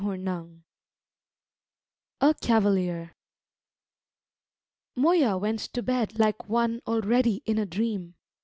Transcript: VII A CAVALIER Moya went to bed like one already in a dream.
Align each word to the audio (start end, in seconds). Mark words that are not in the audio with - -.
VII 0.03 0.63
A 2.21 2.33
CAVALIER 2.41 3.13
Moya 4.95 5.37
went 5.37 5.59
to 5.59 5.83
bed 5.83 6.17
like 6.17 6.49
one 6.49 6.81
already 6.87 7.43
in 7.45 7.59
a 7.59 7.67
dream. 7.67 8.15